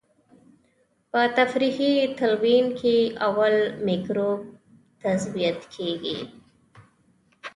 [1.11, 2.95] په تفریقي تلوین کې
[3.27, 3.55] اول
[3.87, 4.39] مکروب
[5.01, 6.19] تثبیت کیږي.